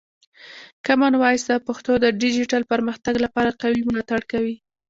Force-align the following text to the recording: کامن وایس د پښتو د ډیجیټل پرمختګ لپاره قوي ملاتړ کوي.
کامن 0.85 1.13
وایس 1.17 1.41
د 1.47 1.51
پښتو 1.67 1.93
د 2.03 2.05
ډیجیټل 2.21 2.61
پرمختګ 2.71 3.13
لپاره 3.25 3.57
قوي 3.61 3.81
ملاتړ 3.89 4.21
کوي. 4.31 4.55